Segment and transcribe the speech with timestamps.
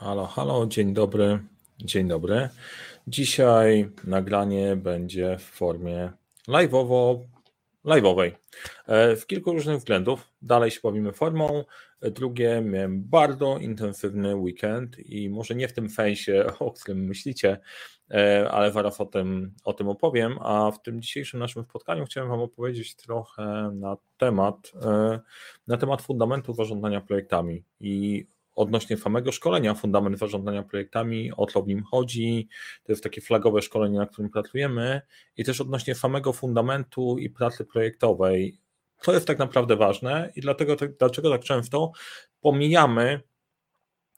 [0.00, 1.38] Halo, halo, dzień dobry.
[1.78, 2.48] Dzień dobry.
[3.06, 6.12] Dzisiaj nagranie będzie w formie
[6.48, 7.18] live'owo,
[7.84, 8.32] live'owej.
[8.86, 10.32] E, w kilku różnych względów.
[10.42, 11.64] Dalej się bawimy formą.
[12.00, 17.58] Drugie, miałem bardzo intensywny weekend i może nie w tym sensie, o którym myślicie,
[18.10, 20.38] e, ale zaraz o tym, o tym opowiem.
[20.40, 25.20] A w tym dzisiejszym naszym spotkaniu chciałem Wam opowiedzieć trochę na temat, e,
[25.66, 28.26] na temat fundamentu zarządzania projektami i
[28.58, 32.48] odnośnie samego szkolenia Fundament Zarządzania Projektami, o co w nim chodzi.
[32.84, 35.00] To jest takie flagowe szkolenie, na którym pracujemy
[35.36, 38.60] i też odnośnie samego fundamentu i pracy projektowej.
[39.02, 41.92] To jest tak naprawdę ważne i dlatego, dlaczego tak często
[42.40, 43.20] pomijamy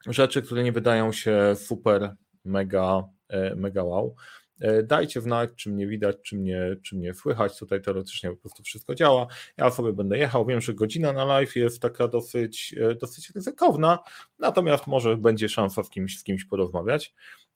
[0.07, 2.15] rzeczy, które nie wydają się super,
[2.45, 4.15] mega, e, mega wow.
[4.61, 7.59] E, dajcie znać, czy mnie widać, czy mnie, czy mnie słychać.
[7.59, 9.27] Tutaj teoretycznie po prostu wszystko działa.
[9.57, 10.45] Ja sobie będę jechał.
[10.45, 13.99] Wiem, że godzina na live jest taka dosyć, e, dosyć ryzykowna,
[14.39, 17.13] natomiast może będzie szansa z kimś, z kimś porozmawiać.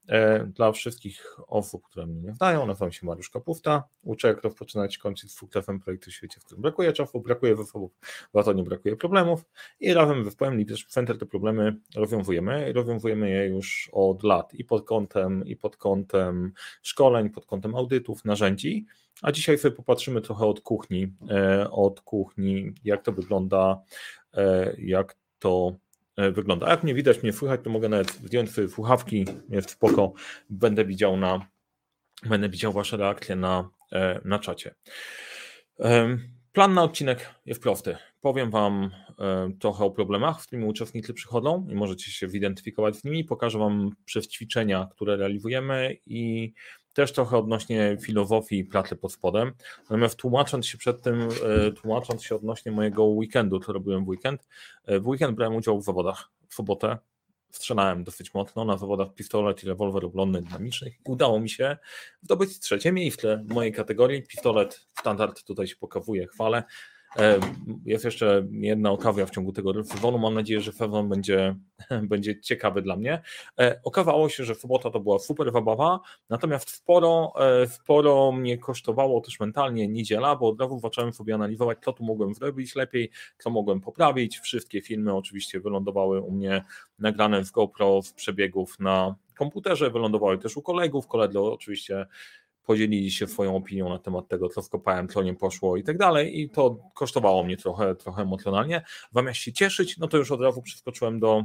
[0.08, 4.98] E, dla wszystkich osób, które mnie nie znają, nazywam się Mariusz Kapusta, uczę jak rozpoczynać
[4.98, 7.92] kończyć z sukcesem projektu w świecie, w którym brakuje czasu, brakuje zasobów,
[8.32, 9.46] to nie brakuje problemów.
[9.80, 12.74] I razem z zespołem Leadership Center te problemy rozwiązujemy.
[12.74, 18.26] Rozwiązujemy je już od lat i pod kątem, i pod kątem szkoleń, pod kątem audytów,
[18.26, 18.86] narzędzi,
[19.22, 23.82] a dzisiaj sobie popatrzymy trochę od kuchni, e, od kuchni, jak to wygląda,
[24.34, 25.76] e, jak to
[26.18, 26.70] E, wygląda.
[26.70, 30.14] Jak mnie widać, mnie słychać, to mogę nawet zdjąć sobie słuchawki, jest spoko,
[30.50, 31.48] będę widział na,
[32.26, 34.76] będę widział Wasze reakcje na, e, na czacie.
[36.52, 37.98] Plan na odcinek jest prosty.
[38.22, 38.92] Powiem Wam
[39.60, 43.24] trochę o problemach, z którymi uczestnicy przychodzą i możecie się zidentyfikować z nimi.
[43.24, 46.54] Pokażę Wam przez ćwiczenia, które realizujemy i
[46.96, 49.52] też trochę odnośnie filozofii pracy pod spodem.
[49.82, 54.48] Natomiast tłumacząc się przed tym, e, tłumacząc się odnośnie mojego weekendu, co robiłem w weekend,
[54.86, 56.32] e, w weekend brałem udział w zawodach.
[56.50, 56.98] W sobotę
[57.52, 60.94] strzelałem dosyć mocno na zawodach pistolet i rewolwer oblonny dynamicznych.
[61.06, 61.78] Udało mi się
[62.22, 64.24] zdobyć trzecie miejsce w mojej kategorii.
[64.24, 66.64] Pistolet standard tutaj się pokazuje, chwalę.
[67.86, 70.18] Jest jeszcze jedna okazja w ciągu tego sezonu.
[70.18, 71.56] Mam nadzieję, że sezon będzie,
[72.12, 73.22] będzie ciekawy dla mnie.
[73.60, 76.00] E, okazało się, że sobota to była super zabawa,
[76.30, 81.78] natomiast sporo, e, sporo mnie kosztowało też mentalnie niedziela, bo od razu zacząłem sobie analizować,
[81.82, 84.40] co tu mogłem zrobić lepiej, co mogłem poprawić.
[84.40, 86.64] Wszystkie filmy oczywiście wylądowały u mnie
[87.00, 91.08] nagrane z GoPro z przebiegów na komputerze, wylądowały też u kolegów.
[91.08, 92.06] Koledzy oczywiście
[92.66, 96.42] podzielili się swoją opinią na temat tego, co skopałem, co nie poszło i tak dalej
[96.42, 98.82] i to kosztowało mnie trochę, trochę emocjonalnie.
[99.12, 101.44] Zamiast się cieszyć, no to już od razu przeskoczyłem do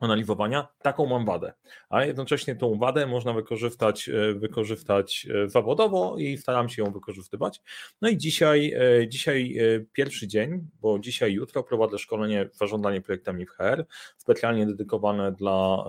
[0.00, 0.68] analizowania.
[0.82, 1.52] Taką mam wadę,
[1.88, 7.60] ale jednocześnie tą wadę można wykorzystać, e, wykorzystać e, zawodowo i staram się ją wykorzystywać.
[8.02, 8.72] No i dzisiaj,
[9.02, 9.56] e, dzisiaj
[9.92, 15.84] pierwszy dzień, bo dzisiaj, jutro prowadzę szkolenie zarządzanie projektami w HR, specjalnie dedykowane dla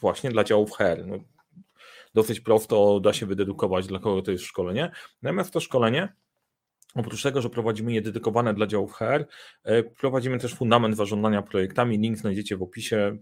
[0.00, 1.20] właśnie dla działów HR.
[2.14, 4.90] Dosyć prosto da się wydedukować, dla kogo to jest szkolenie.
[5.22, 6.12] Natomiast to szkolenie
[6.94, 9.26] Oprócz tego, że prowadzimy je dedykowane dla działów HR,
[9.64, 11.98] e, prowadzimy też fundament zarządzania projektami.
[11.98, 13.18] Link znajdziecie w opisie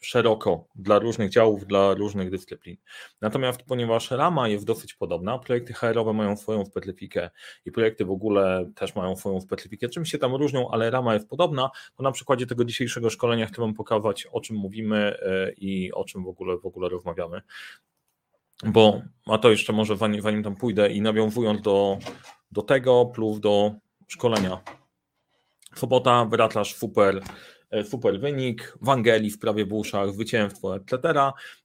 [0.00, 2.76] szeroko dla różnych działów, dla różnych dyscyplin.
[3.20, 7.30] Natomiast ponieważ rama jest dosyć podobna, projekty HR-owe mają swoją specyfikę
[7.64, 11.28] i projekty w ogóle też mają swoją specyfikę, czym się tam różnią, ale rama jest
[11.28, 15.92] podobna, to na przykładzie tego dzisiejszego szkolenia chcę Wam pokazać, o czym mówimy e, i
[15.92, 17.42] o czym w ogóle, w ogóle rozmawiamy
[18.64, 21.98] bo, a to jeszcze może zanim, zanim tam pójdę i nawiązując do,
[22.52, 23.74] do tego, plus do
[24.08, 24.60] szkolenia.
[25.74, 27.22] Sobota, wracasz, super,
[27.70, 30.96] e, super wynik, Wangeli w prawie w uszach, zwycięstwo, etc.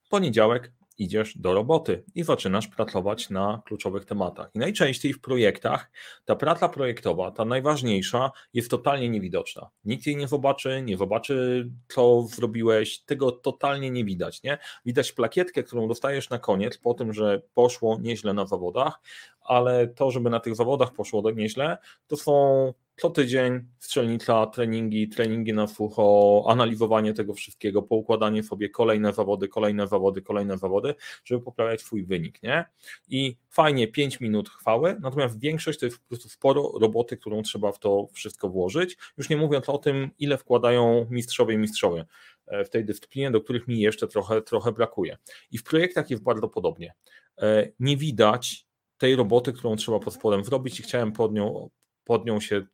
[0.10, 4.50] Poniedziałek, idziesz do roboty i zaczynasz pracować na kluczowych tematach.
[4.54, 5.92] I najczęściej w projektach
[6.26, 9.70] ta praca projektowa, ta najważniejsza, jest totalnie niewidoczna.
[9.86, 14.44] Nikt jej nie zobaczy, nie zobaczy, co zrobiłeś, tego totalnie nie widać.
[14.44, 14.58] Nie?
[14.86, 19.00] Widać plakietkę, którą dostajesz na koniec po tym, że poszło nieźle na zawodach,
[19.42, 25.54] ale to, żeby na tych zawodach poszło nieźle, to są co tydzień strzelnica, treningi, treningi
[25.54, 31.82] na sucho, analizowanie tego wszystkiego, poukładanie sobie kolejne zawody, kolejne zawody, kolejne zawody, żeby poprawiać
[31.82, 32.66] swój wynik, nie?
[33.10, 37.72] I fajnie 5 minut chwały, natomiast większość to jest po prostu sporo roboty, którą trzeba
[37.72, 42.06] w to wszystko włożyć, już nie mówiąc o tym, ile wkładają mistrzowie i mistrzowie
[42.48, 45.18] e, w tej dyscyplinie, do których mi jeszcze trochę, trochę brakuje.
[45.52, 46.94] I w projektach jest bardzo podobnie.
[47.38, 48.71] E, nie widać
[49.02, 51.70] tej roboty, którą trzeba pod spodem zrobić i chciałem pod nią,
[52.04, 52.66] pod nią się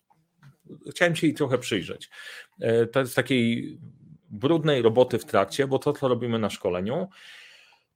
[0.91, 2.09] chciałem się jej trochę przyjrzeć.
[2.59, 3.77] E, to jest takiej
[4.29, 7.07] brudnej roboty w trakcie, bo to, co robimy na szkoleniu,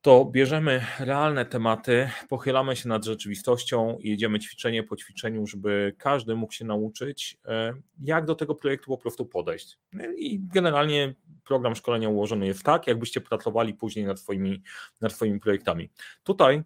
[0.01, 6.53] to bierzemy realne tematy, pochylamy się nad rzeczywistością jedziemy ćwiczenie po ćwiczeniu, żeby każdy mógł
[6.53, 7.73] się nauczyć, e,
[8.03, 9.79] jak do tego projektu po prostu podejść.
[10.17, 11.13] I generalnie
[11.45, 14.63] program szkolenia ułożony jest tak, jakbyście pracowali później nad swoimi,
[15.01, 15.89] nad swoimi projektami.
[16.23, 16.63] Tutaj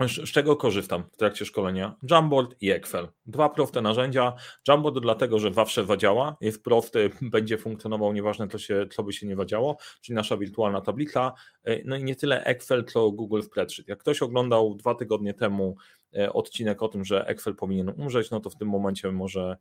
[0.00, 1.96] z czego korzystam w trakcie szkolenia?
[2.10, 3.08] Jamboard i Excel.
[3.26, 4.32] Dwa proste narzędzia.
[4.68, 9.26] Jamboard dlatego, że zawsze zadziała, jest prosty, będzie funkcjonował, nieważne co, się, co by się
[9.26, 11.32] nie wadziało, czyli nasza wirtualna tablica.
[11.64, 13.88] E, no i nie tyle Excel, co Google Spreadsheet.
[13.88, 15.76] Jak ktoś oglądał dwa tygodnie temu
[16.16, 19.56] e, odcinek o tym, że Excel powinien umrzeć, no to w tym momencie może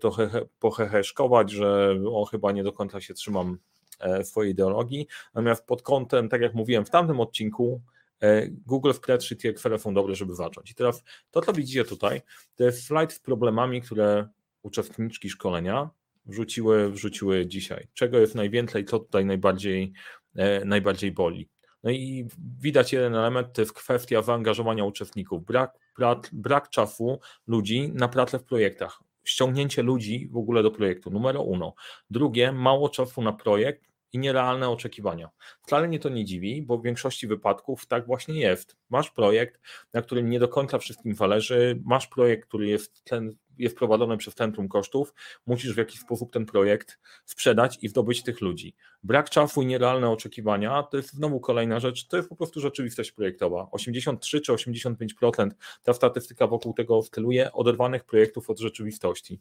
[0.00, 3.58] trochę poheheszkować, że o chyba nie do końca się trzymam
[4.00, 5.06] e, swojej ideologii.
[5.34, 7.82] Natomiast pod kątem, tak jak mówiłem w tamtym odcinku,
[8.22, 10.70] E, Google Spreadsheet i Excel są dobre, żeby zacząć.
[10.70, 12.22] I teraz to, co widzicie tutaj,
[12.56, 14.28] to jest slajd z problemami, które
[14.62, 15.90] uczestniczki szkolenia
[16.26, 17.88] wrzuciły, wrzuciły dzisiaj.
[17.94, 19.92] Czego jest najwięcej, co tutaj najbardziej,
[20.36, 21.48] e, najbardziej boli.
[21.82, 22.26] No i
[22.60, 28.38] widać jeden element, to jest kwestia zaangażowania uczestników, brak, brak, brak czasu ludzi na pracę
[28.38, 31.74] w projektach, ściągnięcie ludzi w ogóle do projektu, numer uno.
[32.10, 35.30] Drugie, mało czasu na projekt, i nierealne oczekiwania.
[35.62, 38.76] Wcale mnie to nie dziwi, bo w większości wypadków tak właśnie jest.
[38.90, 39.60] Masz projekt,
[39.92, 44.34] na którym nie do końca wszystkim zależy, masz projekt, który jest, ten, jest prowadzony przez
[44.34, 45.14] centrum kosztów,
[45.46, 48.74] musisz w jakiś sposób ten projekt sprzedać i zdobyć tych ludzi.
[49.02, 53.12] Brak czasu i nierealne oczekiwania to jest znowu kolejna rzecz, to jest po prostu rzeczywistość
[53.12, 53.68] projektowa.
[53.70, 55.50] 83 czy 85%
[55.82, 59.40] ta statystyka wokół tego styluje oderwanych projektów od rzeczywistości.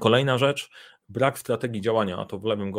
[0.00, 0.70] Kolejna rzecz,
[1.08, 2.72] brak strategii działania, a to w lewym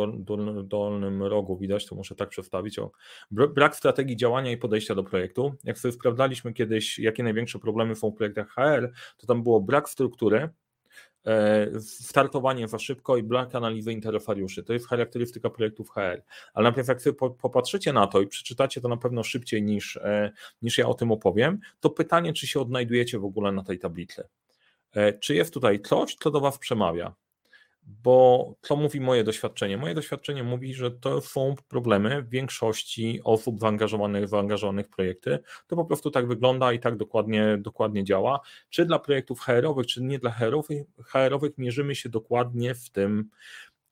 [0.64, 2.90] dolnym rogu widać, to muszę tak przedstawić, o,
[3.30, 5.54] brak strategii działania i podejścia do projektu.
[5.64, 9.88] Jak sobie sprawdzaliśmy kiedyś, jakie największe problemy są w projektach HR, to tam było brak
[9.88, 10.48] struktury,
[11.26, 14.62] e, startowanie za szybko i brak analizy interesariuszy.
[14.62, 16.22] To jest charakterystyka projektów HR.
[16.54, 20.32] Ale najpierw jak sobie popatrzycie na to i przeczytacie to na pewno szybciej niż, e,
[20.62, 24.28] niż ja o tym opowiem, to pytanie, czy się odnajdujecie w ogóle na tej tablicy.
[24.92, 27.14] E, czy jest tutaj coś, co do Was przemawia?
[28.02, 29.76] Bo co mówi moje doświadczenie?
[29.76, 35.38] Moje doświadczenie mówi, że to są problemy większości osób zaangażowanych, w projekty.
[35.66, 38.40] To po prostu tak wygląda i tak dokładnie, dokładnie działa.
[38.68, 43.30] Czy dla projektów HR-owych, czy nie dla HR-owych, HR-owych mierzymy się dokładnie w tym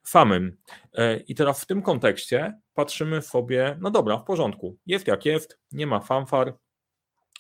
[0.03, 0.57] samym.
[0.95, 5.59] E, I teraz w tym kontekście patrzymy sobie, no dobra, w porządku, jest jak jest,
[5.73, 6.55] nie ma fanfar,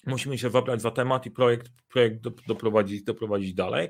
[0.06, 3.88] musimy się zabrać za temat i projekt, projekt doprowadzić, doprowadzić dalej.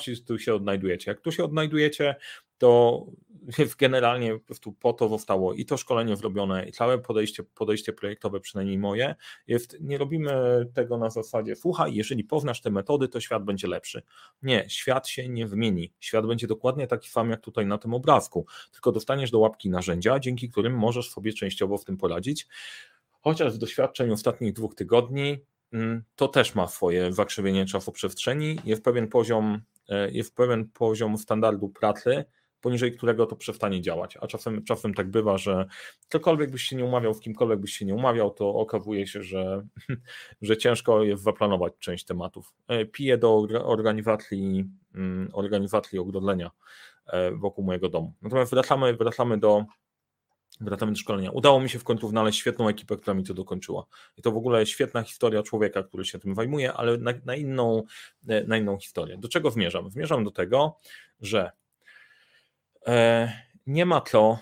[0.00, 1.10] Czy tu się odnajdujecie.
[1.10, 2.14] Jak tu się odnajdujecie,
[2.58, 3.06] to
[3.78, 8.40] generalnie po prostu po to zostało i to szkolenie zrobione, i całe podejście, podejście projektowe,
[8.40, 9.14] przynajmniej moje,
[9.46, 10.32] jest, nie robimy
[10.74, 14.02] tego na zasadzie, słuchaj, jeżeli poznasz te metody, to świat będzie lepszy.
[14.42, 15.92] Nie, świat się nie wymieni.
[16.00, 20.18] Świat będzie dokładnie taki sam, jak tutaj na tym obrazku, tylko dostaniesz do łapki narzędzia,
[20.18, 22.46] dzięki którym możesz sobie częściowo w tym poradzić
[23.20, 25.38] chociaż z doświadczeń ostatnich dwóch tygodni
[25.72, 31.68] mm, to też ma swoje zakrzywienie czasoprzestrzeni, jest pewien poziom, e, jest pewien poziom standardu
[31.68, 32.24] pracy,
[32.60, 34.16] poniżej którego to przestanie działać.
[34.20, 35.66] A czasem, czasem tak bywa, że
[36.08, 39.66] cokolwiek byś się nie umawiał, z kimkolwiek byś się nie umawiał, to okazuje się, że,
[40.42, 42.54] że ciężko jest zaplanować część tematów.
[42.68, 46.50] E, piję do organizacji, mm, organizacji ogrodlenia
[47.06, 48.14] e, wokół mojego domu.
[48.22, 49.64] Natomiast wracamy, wracamy do
[50.60, 51.30] Do szkolenia.
[51.30, 53.86] Udało mi się w końcu znaleźć świetną ekipę, która mi to dokończyła.
[54.16, 57.82] I to w ogóle świetna historia człowieka, który się tym zajmuje, ale na, na, inną,
[58.46, 59.18] na inną historię.
[59.18, 59.90] Do czego zmierzam?
[59.90, 60.78] Zmierzam do tego,
[61.20, 61.52] że
[62.86, 63.32] e,
[63.66, 64.38] nie ma co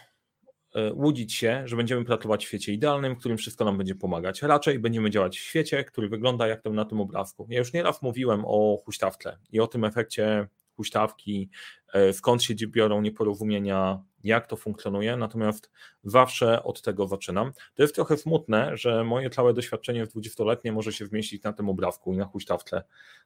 [0.74, 4.42] e, łudzić się, że będziemy pracować w świecie idealnym, w którym wszystko nam będzie pomagać.
[4.42, 7.46] Raczej będziemy działać w świecie, który wygląda jak ten na tym obrazku.
[7.50, 11.50] Ja już nieraz mówiłem o huśtawce i o tym efekcie huśtawki,
[11.92, 15.70] e, skąd się biorą nieporozumienia, jak to funkcjonuje, natomiast
[16.04, 17.52] zawsze od tego zaczynam.
[17.74, 21.68] To jest trochę smutne, że moje całe doświadczenie w 20-letnie może się wmieścić na tym
[21.68, 22.82] obrazku i na huśtawce.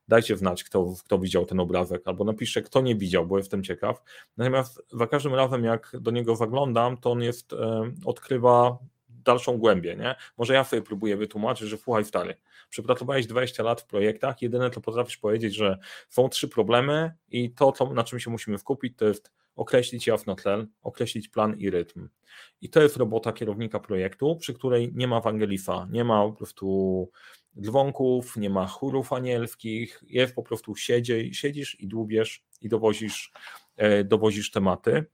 [0.08, 4.02] Dajcie znać, kto, kto widział ten obrazek, albo napiszcie, kto nie widział, bo jestem ciekaw.
[4.36, 8.78] Natomiast za każdym razem, jak do niego zaglądam, to on jest, e, odkrywa
[9.24, 10.14] dalszą głębię, nie?
[10.38, 12.34] Może ja sobie próbuję wytłumaczyć, że słuchaj stary,
[12.70, 15.78] przepracowałeś 20 lat w projektach, jedyne to potrafisz powiedzieć, że
[16.08, 20.36] są trzy problemy i to, co, na czym się musimy wkupić, to jest określić jasno
[20.36, 22.08] cel, określić plan i rytm.
[22.60, 27.10] I to jest robota kierownika projektu, przy której nie ma wangelifa, nie ma po prostu
[27.60, 33.32] dzwonków, nie ma chórów anielskich, jest po prostu siedzie, siedzisz i dłubiesz i dowozisz,
[33.76, 35.04] e, dowozisz tematy.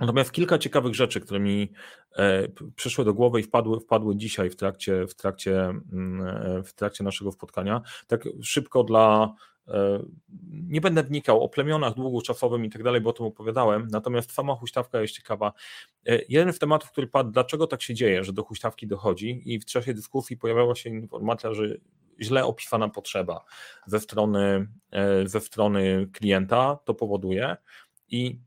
[0.00, 1.72] Natomiast kilka ciekawych rzeczy, które mi
[2.16, 5.60] e, przyszły do głowy i wpadły, wpadły dzisiaj w trakcie, w, trakcie,
[5.92, 7.82] mm, e, w trakcie naszego spotkania.
[8.06, 9.34] Tak szybko dla
[10.50, 14.54] Nie będę wnikał o plemionach długoczasowym i tak dalej, bo o tym opowiadałem, natomiast sama
[14.54, 15.52] huśtawka jest ciekawa.
[16.28, 19.64] Jeden z tematów, który padł, dlaczego tak się dzieje, że do huśtawki dochodzi i w
[19.64, 21.64] czasie dyskusji pojawiała się informacja, że
[22.20, 23.44] źle opisana potrzeba
[23.86, 24.68] ze strony,
[25.24, 27.56] ze strony klienta to powoduje
[28.08, 28.40] i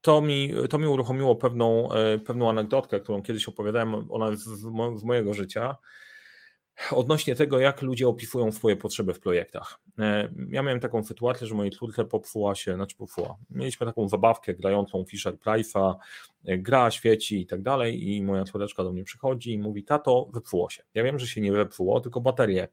[0.00, 1.88] to mi, to mi uruchomiło pewną,
[2.26, 4.44] pewną anegdotkę, którą kiedyś opowiadałem, ona z,
[5.00, 5.76] z mojego życia,
[6.90, 9.80] odnośnie tego, jak ludzie opisują swoje potrzeby w projektach.
[9.98, 13.36] E, ja miałem taką sytuację, że mojej córce popsuła się, znaczy popsuła.
[13.50, 15.94] Mieliśmy taką zabawkę grającą Fisher Price'a,
[16.44, 20.28] e, gra, świeci i tak dalej i moja córeczka do mnie przychodzi i mówi, tato,
[20.32, 20.82] wypsuło się.
[20.94, 22.68] Ja wiem, że się nie wypsuło, tylko baterie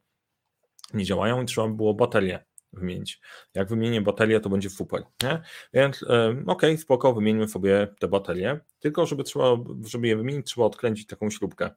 [0.94, 3.22] nie działają i trzeba było baterię wymienić.
[3.54, 5.04] Jak wymienię baterię, to będzie super.
[5.24, 5.42] Nie?
[5.74, 7.16] Więc e, okej, okay, spoko,
[7.48, 11.70] sobie te baterie, tylko żeby, trzeba, żeby je wymienić, trzeba odkręcić taką śrubkę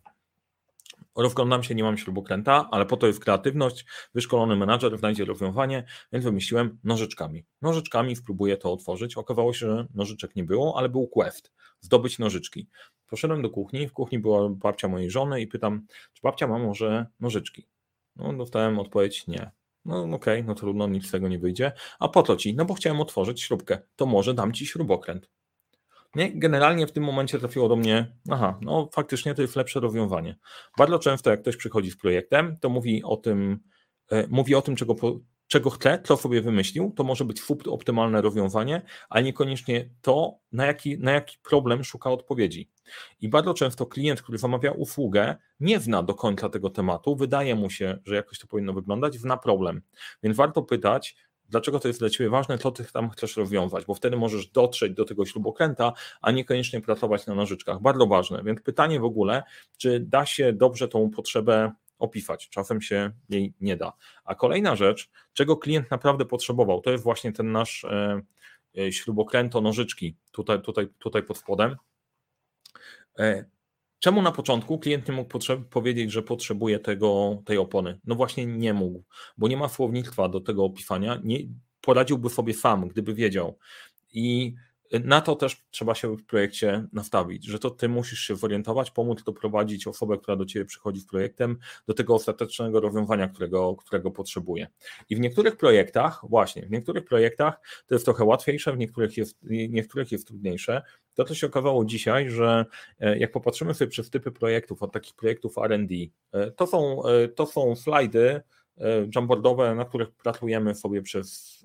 [1.18, 3.84] rozglądam się, nie mam śrubokręta, ale po to jest kreatywność,
[4.14, 7.44] wyszkolony menadżer znajdzie rozwiązanie, więc wymyśliłem nożyczkami.
[7.62, 9.16] Nożyczkami spróbuję to otworzyć.
[9.16, 12.68] Okazało się, że nożyczek nie było, ale był quest, zdobyć nożyczki.
[13.06, 17.06] Poszedłem do kuchni, w kuchni była babcia mojej żony i pytam, czy babcia ma może
[17.20, 17.68] nożyczki?
[18.16, 19.50] No, dostałem odpowiedź nie.
[19.84, 21.72] No okej, okay, no trudno, nic z tego nie wyjdzie.
[21.98, 22.54] A po to ci?
[22.54, 23.78] No bo chciałem otworzyć śrubkę.
[23.96, 25.28] To może dam ci śrubokręt.
[26.14, 26.32] Nie?
[26.38, 30.38] Generalnie w tym momencie trafiło do mnie, aha, no faktycznie to jest lepsze rozwiązanie.
[30.78, 33.60] Bardzo często jak ktoś przychodzi z projektem, to mówi o tym,
[34.10, 34.94] e, mówi o tym, czego,
[35.48, 40.98] czego chce, co sobie wymyślił, to może być optymalne rozwiązanie, ale niekoniecznie to, na jaki,
[40.98, 42.70] na jaki problem szuka odpowiedzi.
[43.20, 47.70] I bardzo często klient, który zamawia usługę, nie zna do końca tego tematu, wydaje mu
[47.70, 49.82] się, że jakoś to powinno wyglądać, zna problem.
[50.22, 51.16] Więc warto pytać,
[51.48, 54.94] dlaczego to jest dla Ciebie ważne, co Ty tam chcesz rozwiązać, bo wtedy możesz dotrzeć
[54.94, 57.80] do tego śrubokręta, a niekoniecznie pracować na nożyczkach.
[57.80, 58.42] Bardzo ważne.
[58.44, 59.42] Więc pytanie w ogóle,
[59.76, 62.48] czy da się dobrze tą potrzebę opisać.
[62.48, 63.92] Czasem się jej nie da.
[64.24, 68.20] A kolejna rzecz, czego klient naprawdę potrzebował, to jest właśnie ten nasz e,
[68.78, 71.76] e, śrubokręto nożyczki tutaj, tutaj, tutaj pod spodem.
[73.98, 75.38] Czemu na początku klient nie mógł
[75.70, 78.00] powiedzieć, że potrzebuje tego, tej opony?
[78.04, 79.04] No właśnie nie mógł,
[79.38, 81.20] bo nie ma słownictwa do tego opisania.
[81.24, 81.38] Nie,
[81.80, 83.58] poradziłby sobie sam, gdyby wiedział.
[84.12, 84.54] I
[85.04, 89.22] na to też trzeba się w projekcie nastawić, że to ty musisz się zorientować, pomóc
[89.22, 94.66] doprowadzić osobę, która do ciebie przychodzi z projektem, do tego ostatecznego rozwiązania, którego, którego potrzebuje.
[95.08, 99.38] I w niektórych projektach, właśnie, w niektórych projektach to jest trochę łatwiejsze, w niektórych jest,
[99.48, 100.82] niektórych jest trudniejsze.
[101.18, 102.64] To, co się okazało dzisiaj, że
[103.00, 105.92] e, jak popatrzymy sobie przez typy projektów, od takich projektów RD,
[106.32, 108.42] e, to są, e, to są slajdy
[109.14, 111.58] jamboardowe, na których pracujemy sobie przez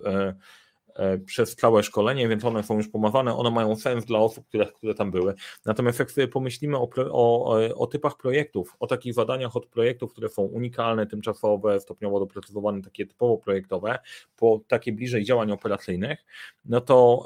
[1.26, 4.94] przez całe szkolenie, więc one są już pomawane, one mają sens dla osób, które, które
[4.94, 5.34] tam były.
[5.66, 10.30] Natomiast jak sobie pomyślimy o, o, o typach projektów, o takich zadaniach od projektów, które
[10.30, 14.00] są unikalne, tymczasowe, stopniowo doprecyzowane, takie typowo projektowe,
[14.36, 16.26] po takie bliżej działań operacyjnych,
[16.66, 17.26] no to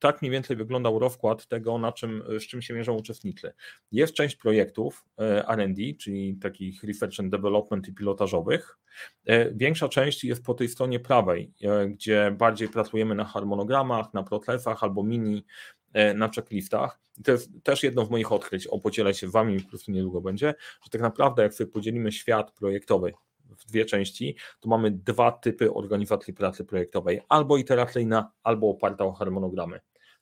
[0.00, 3.52] tak mniej więcej wyglądał rozkład tego, na czym, z czym się mierzą uczestnicy.
[3.92, 8.78] Jest część projektów e, RD, czyli takich research and development i pilotażowych.
[9.26, 14.22] E, większa część jest po tej stronie prawej, e, gdzie bardziej pracujemy na harmonogramach, na
[14.22, 15.44] procesach albo mini
[16.14, 17.00] na checklistach.
[17.18, 19.92] I to jest też jedno z moich odkryć, o podzielę się z Wami, po prostu
[19.92, 23.12] niedługo będzie, że tak naprawdę jak sobie podzielimy świat projektowy
[23.58, 29.12] w dwie części, to mamy dwa typy organizacji pracy projektowej, albo iteracyjna, albo oparta o
[29.12, 29.80] harmonogramy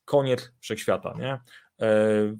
[0.08, 1.40] koniec wszechświata, nie?
[1.80, 2.36] E,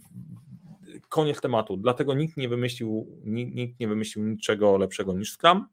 [1.08, 1.76] koniec tematu.
[1.76, 5.66] Dlatego nikt nie wymyślił, nikt nie wymyślił niczego lepszego niż Scrum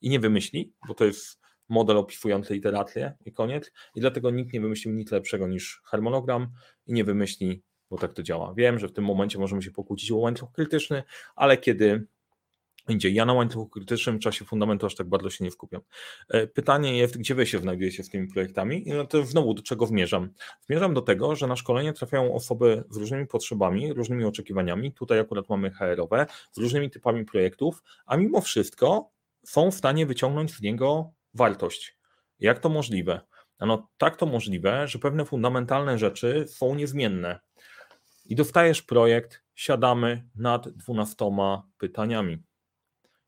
[0.00, 3.72] i nie wymyśli, bo to jest model opisujący iterację i koniec.
[3.94, 6.48] I dlatego nikt nie wymyślił nic lepszego niż harmonogram
[6.86, 8.54] i nie wymyśli, bo tak to działa.
[8.54, 11.02] Wiem, że w tym momencie możemy się pokłócić o łańcuch krytyczny,
[11.36, 12.06] ale kiedy
[12.88, 13.14] indziej.
[13.14, 15.80] Ja na łańcuchu krytycznym czasie fundamentu aż tak bardzo się nie skupiam.
[16.28, 18.88] E, pytanie jest, gdzie wy się znajdujecie z tymi projektami?
[18.88, 20.32] I no to znowu do czego zmierzam?
[20.60, 24.92] Zmierzam do tego, że na szkolenie trafiają osoby z różnymi potrzebami, różnymi oczekiwaniami.
[24.92, 29.10] Tutaj akurat mamy HR-owe, z różnymi typami projektów, a mimo wszystko
[29.44, 31.96] są w stanie wyciągnąć z niego wartość.
[32.38, 33.20] Jak to możliwe?
[33.60, 37.40] No tak to możliwe, że pewne fundamentalne rzeczy są niezmienne.
[38.24, 42.42] I dostajesz projekt, siadamy nad dwunastoma pytaniami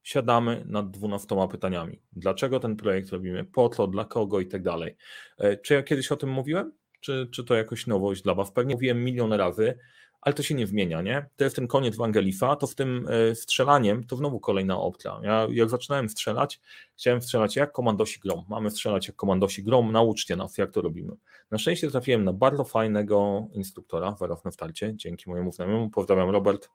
[0.04, 2.00] siadamy nad dwunastoma pytaniami.
[2.12, 4.96] Dlaczego ten projekt robimy, po co, dla kogo i tak dalej.
[5.38, 6.72] E, czy ja kiedyś o tym mówiłem?
[7.00, 8.52] Czy, czy to jakoś nowość dla Was?
[8.52, 9.78] Pewnie mówiłem milion razy,
[10.20, 11.26] ale to się nie zmienia, nie?
[11.36, 15.20] To jest ten koniec Wangelifa, to w tym e, strzelaniem to znowu kolejna opcja.
[15.22, 16.60] Ja jak zaczynałem strzelać,
[16.96, 18.44] chciałem strzelać jak komandosi Grom.
[18.48, 21.12] Mamy strzelać jak komandosi Grom, nauczcie nas, jak to robimy.
[21.50, 26.70] Na szczęście trafiłem na bardzo fajnego instruktora, zaraz na starcie, dzięki mojemu znajomemu, pozdrawiam Robert,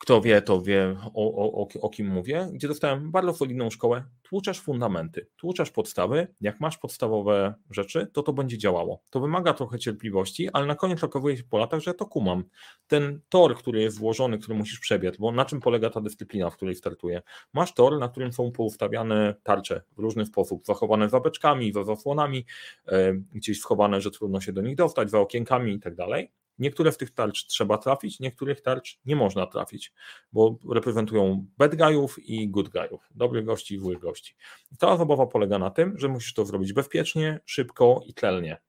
[0.00, 4.04] kto wie, to wie o, o, o, kim mówię, gdzie dostałem bardzo solidną szkołę.
[4.22, 6.34] Tłuczasz fundamenty, tłuczasz podstawy.
[6.40, 9.02] Jak masz podstawowe rzeczy, to to będzie działało.
[9.10, 12.44] To wymaga trochę cierpliwości, ale na koniec okazuje się po latach, że to kumam.
[12.86, 16.56] Ten tor, który jest włożony, który musisz przebiec, bo na czym polega ta dyscyplina, w
[16.56, 17.22] której startuję?
[17.52, 22.46] Masz tor, na którym są poustawiane tarcze w różny sposób, zachowane za beczkami, za zasłonami,
[22.86, 26.30] e, gdzieś schowane, że trudno się do nich dostać, za okienkami i tak dalej.
[26.58, 29.92] Niektóre z tych tarcz trzeba trafić, niektórych tarcz nie można trafić,
[30.32, 34.36] bo reprezentują bad guyów i good guyów, dobrych gości i złych gości.
[34.78, 38.60] Ta zabawa polega na tym, że musisz to zrobić bezpiecznie, szybko i tlelnie.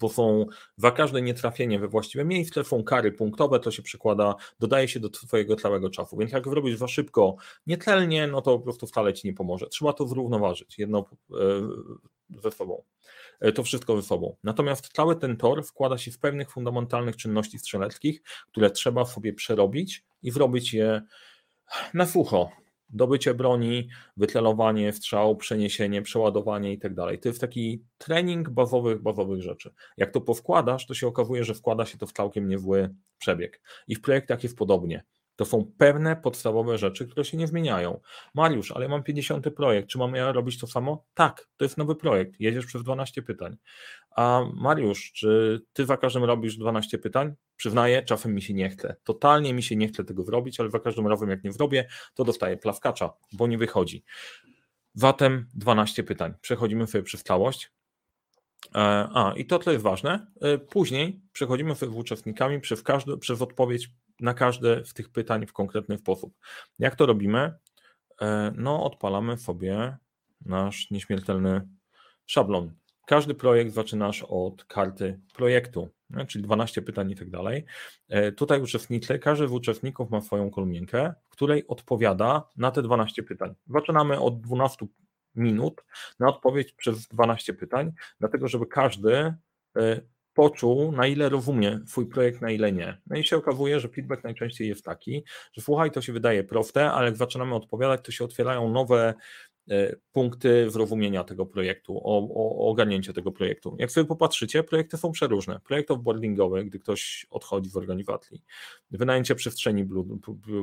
[0.00, 4.88] Bo są za każde nietrafienie we właściwe miejsce, są kary punktowe, to się przekłada, dodaje
[4.88, 6.16] się do Twojego całego czasu.
[6.16, 9.66] Więc jak zrobisz za szybko, nietlelnie, no to po prostu wcale Ci nie pomoże.
[9.66, 11.34] Trzeba to zrównoważyć jedno e,
[12.42, 12.82] ze sobą.
[13.40, 14.36] E, to wszystko ze sobą.
[14.44, 20.04] Natomiast cały ten tor wkłada się w pewnych fundamentalnych czynności strzeleckich, które trzeba sobie przerobić
[20.22, 21.02] i zrobić je
[21.94, 22.50] na sucho.
[22.94, 27.18] Dobycie broni, wytlelowanie strzał, przeniesienie, przeładowanie i tak dalej.
[27.18, 29.74] To jest taki trening bazowych, bazowych rzeczy.
[29.96, 33.60] Jak to powkładasz, to się okazuje, że wkłada się to w całkiem niezły przebieg.
[33.88, 35.04] I w projektach jest podobnie.
[35.42, 38.00] To są pewne podstawowe rzeczy, które się nie zmieniają.
[38.34, 41.04] Mariusz, ale mam 50 projekt, czy mam ja robić to samo?
[41.14, 43.56] Tak, to jest nowy projekt, jedziesz przez 12 pytań.
[44.10, 47.34] A Mariusz, czy ty za każdym robisz 12 pytań?
[47.56, 48.96] Przyznaję, czasem mi się nie chce.
[49.04, 52.24] Totalnie mi się nie chce tego zrobić, ale za każdym razem jak nie zrobię, to
[52.24, 54.04] dostaję plawkacza, bo nie wychodzi.
[54.94, 56.34] Zatem 12 pytań.
[56.40, 57.72] Przechodzimy sobie przez całość.
[58.74, 63.18] E, a, i to, co jest ważne, e, później przechodzimy sobie z uczestnikami przez, każdy,
[63.18, 63.90] przez odpowiedź
[64.20, 66.34] na każde z tych pytań w konkretny sposób.
[66.78, 67.54] Jak to robimy?
[68.20, 69.96] E, no, odpalamy sobie
[70.44, 71.68] nasz nieśmiertelny
[72.26, 72.72] szablon.
[73.06, 75.88] Każdy projekt zaczynasz od karty projektu,
[76.28, 77.64] czyli 12 pytań i tak dalej.
[78.36, 83.54] Tutaj uczestnicy, każdy z uczestników ma swoją kolumnienkę, w której odpowiada na te 12 pytań.
[83.66, 84.86] Zaczynamy od 12
[85.34, 85.84] minut
[86.18, 89.34] na odpowiedź przez 12 pytań, dlatego żeby każdy
[89.76, 90.00] e,
[90.34, 93.00] poczuł, na ile rozumie swój projekt, na ile nie.
[93.06, 96.92] No i się okazuje, że feedback najczęściej jest taki, że słuchaj, to się wydaje proste,
[96.92, 99.14] ale jak zaczynamy odpowiadać, to się otwierają nowe
[100.12, 103.76] punkty zrozumienia tego projektu, o, o, ogarnięcie tego projektu.
[103.78, 105.60] Jak sobie popatrzycie, projekty są przeróżne.
[105.64, 108.42] Projekt offboardingowy, gdy ktoś odchodzi z organizacji,
[108.90, 109.86] wynajęcie przestrzeni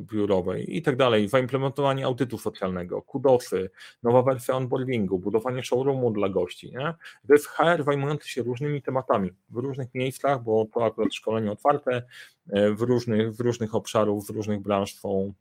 [0.02, 3.70] biurowej i tak dalej, zaimplementowanie audytu socjalnego, kudosy,
[4.04, 6.72] nowa wersja onboardingu, budowanie showroomu dla gości.
[6.72, 6.94] Nie?
[7.28, 12.04] To jest HR zajmujący się różnymi tematami w różnych miejscach, bo to akurat szkolenie otwarte,
[12.50, 15.34] e, w różnych, w różnych obszarów, w różnych branż są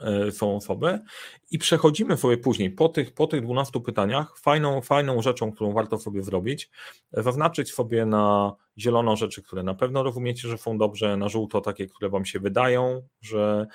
[0.00, 1.00] E, są osoby
[1.50, 4.38] i przechodzimy sobie później po tych, po tych 12 pytaniach.
[4.38, 6.70] Fajną, fajną rzeczą, którą warto sobie zrobić,
[7.12, 11.86] zaznaczyć sobie na zielono rzeczy, które na pewno rozumiecie, że są dobrze, na żółto takie,
[11.86, 13.66] które wam się wydają, że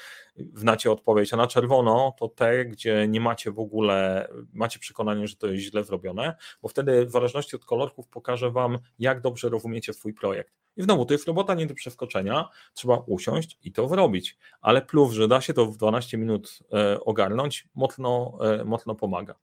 [0.54, 5.36] znacie odpowiedź, a na czerwono to te, gdzie nie macie w ogóle, macie przekonanie, że
[5.36, 9.94] to jest źle zrobione, bo wtedy w zależności od kolorków pokażę wam, jak dobrze rozumiecie
[9.94, 10.54] swój projekt.
[10.80, 15.13] I znowu, to jest robota nie do przeskoczenia, trzeba usiąść i to zrobić, ale plus,
[15.13, 19.36] że da się to w 12 minut e, ogarnąć, mocno, e, mocno pomaga.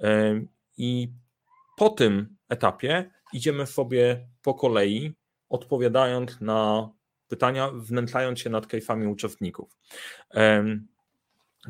[0.00, 0.40] E,
[0.76, 1.08] I
[1.76, 5.12] po tym etapie idziemy sobie po kolei,
[5.48, 6.90] odpowiadając na
[7.28, 9.78] pytania, wnętlając się nad kejfami uczestników.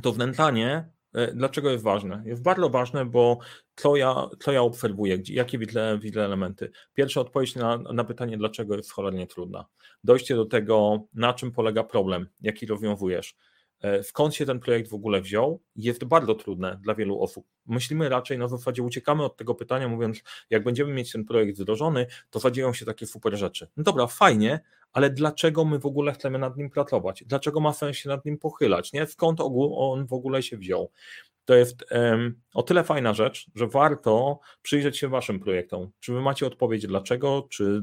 [0.03, 0.89] To wnętlanie
[1.35, 2.23] dlaczego jest ważne?
[2.27, 3.39] Jest bardzo ważne, bo
[3.77, 6.71] co ja, co ja obserwuję, jakie widzę, widzę elementy.
[6.95, 9.65] Pierwsza odpowiedź na, na pytanie, dlaczego jest cholernie trudna.
[10.05, 13.37] Dojście do tego, na czym polega problem, jaki rozwiązujesz.
[13.81, 17.47] E, skąd się ten projekt w ogóle wziął, jest bardzo trudne dla wielu osób.
[17.67, 22.07] Myślimy raczej na zasadzie, uciekamy od tego pytania, mówiąc, jak będziemy mieć ten projekt wdrożony,
[22.31, 23.69] to zadzieją się takie super rzeczy.
[23.77, 24.61] No dobra, fajnie,
[24.93, 27.25] ale dlaczego my w ogóle chcemy nad nim pracować?
[27.27, 28.93] Dlaczego ma sens się nad nim pochylać?
[28.93, 29.07] Nie?
[29.07, 30.91] Skąd on w ogóle się wziął?
[31.45, 35.91] To jest um, o tyle fajna rzecz, że warto przyjrzeć się Waszym projektom.
[36.01, 37.83] Czy Wy macie odpowiedź dlaczego, czy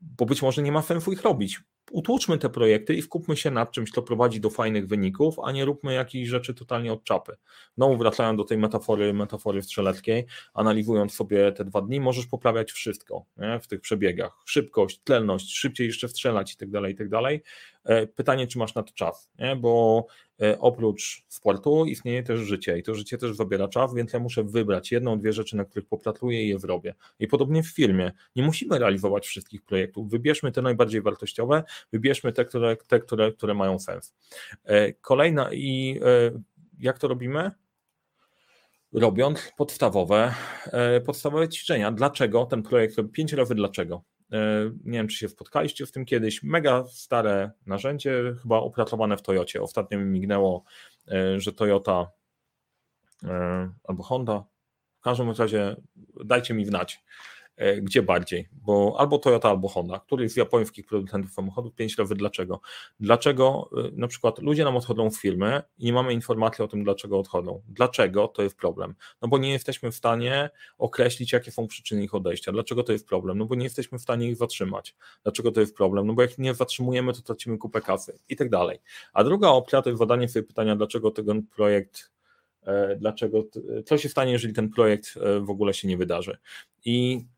[0.00, 1.60] bo być może nie ma sensu ich robić
[1.90, 5.64] utłuczmy te projekty i skupmy się nad czymś, co prowadzi do fajnych wyników, a nie
[5.64, 7.36] róbmy jakichś rzeczy totalnie od czapy.
[7.76, 13.24] Znowu wracając do tej metafory, metafory strzeleckiej, analizując sobie te dwa dni, możesz poprawiać wszystko
[13.36, 13.60] nie?
[13.60, 14.32] w tych przebiegach.
[14.46, 17.42] Szybkość, tlelność, szybciej jeszcze strzelać i tak dalej, i tak dalej.
[17.86, 19.56] E, pytanie, czy masz na to czas, nie?
[19.56, 20.06] bo
[20.42, 24.44] e, oprócz sportu istnieje też życie i to życie też zabiera czas, więc ja muszę
[24.44, 26.94] wybrać jedną, dwie rzeczy, na których popracuję i je zrobię.
[27.18, 28.12] I podobnie w firmie.
[28.36, 30.10] Nie musimy realizować wszystkich projektów.
[30.10, 34.14] Wybierzmy te najbardziej wartościowe, wybierzmy te, które, te, które, które mają sens.
[34.64, 36.00] E, kolejna i
[36.78, 37.50] jak to robimy?
[38.92, 40.34] robiąc podstawowe,
[41.06, 41.92] podstawowe ćwiczenia.
[41.92, 42.96] Dlaczego ten projekt?
[43.12, 44.02] Pięć razy dlaczego.
[44.84, 49.62] Nie wiem, czy się spotkaliście w tym kiedyś, mega stare narzędzie, chyba opracowane w Toyocie.
[49.62, 50.64] Ostatnio mi mignęło,
[51.36, 52.10] że Toyota
[53.84, 54.44] albo Honda,
[54.98, 55.76] w każdym razie
[56.24, 57.35] dajcie mi wnać, E,
[57.82, 62.60] gdzie bardziej, bo albo Toyota, albo Honda, któryś z japońskich producentów samochodów, pięć razy dlaczego.
[63.00, 66.84] Dlaczego e, na przykład ludzie nam odchodzą w firmy i nie mamy informacji o tym,
[66.84, 67.62] dlaczego odchodzą.
[67.68, 68.94] Dlaczego to jest problem?
[69.22, 72.52] No bo nie jesteśmy w stanie określić, jakie są przyczyny ich odejścia.
[72.52, 73.38] Dlaczego to jest problem?
[73.38, 74.94] No bo nie jesteśmy w stanie ich zatrzymać.
[75.22, 76.06] Dlaczego to jest problem?
[76.06, 78.78] No bo jak nie zatrzymujemy, to tracimy kupę kasy i tak dalej.
[79.12, 82.10] A druga opcja to jest zadanie sobie pytania, dlaczego ten projekt
[82.62, 83.44] e, dlaczego,
[83.86, 86.38] co się stanie, jeżeli ten projekt w ogóle się nie wydarzy.
[86.84, 87.35] I E,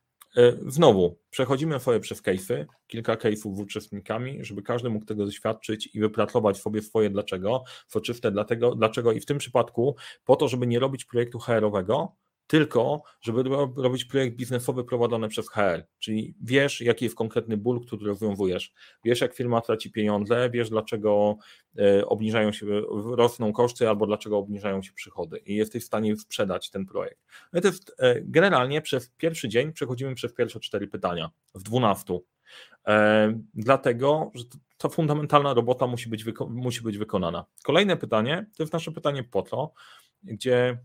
[0.67, 6.01] znowu, przechodzimy sobie przez case'y, kilka case'ów z uczestnikami, żeby każdy mógł tego doświadczyć i
[6.01, 10.79] wypracować sobie swoje dlaczego, soczyste dlatego, dlaczego i w tym przypadku po to, żeby nie
[10.79, 12.17] robić projektu HR-owego,
[12.49, 13.43] tylko żeby
[13.77, 18.73] robić projekt biznesowy prowadzony przez HR, czyli wiesz, jaki jest konkretny ból, który rozwiązujesz,
[19.05, 21.37] wiesz, jak firma traci pieniądze, wiesz, dlaczego
[21.79, 22.67] e, obniżają się,
[23.17, 27.21] rosną koszty albo dlaczego obniżają się przychody i jesteś w stanie sprzedać ten projekt.
[27.53, 32.25] No to jest, e, generalnie przez pierwszy dzień przechodzimy przez pierwsze cztery pytania w dwunastu,
[32.87, 34.45] e, dlatego, że
[34.79, 37.45] ta fundamentalna robota musi być, musi być wykonana.
[37.65, 39.73] Kolejne pytanie, to jest nasze pytanie po to,
[40.23, 40.79] gdzie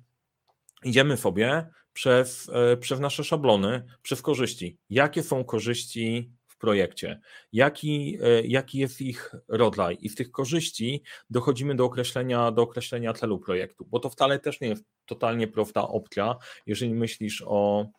[0.84, 4.78] idziemy sobie przez, e, przez nasze szablony, przez korzyści.
[4.90, 7.20] Jakie są korzyści w projekcie?
[7.54, 9.98] Jaki, e, jaki jest ich rodzaj?
[10.02, 14.62] I z tych korzyści dochodzimy do określenia, do określenia celu projektu, bo to wcale też
[14.62, 17.90] nie jest totalnie prosta opcja, jeżeli myślisz o